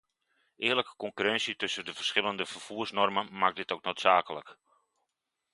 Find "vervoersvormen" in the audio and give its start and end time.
2.45-3.37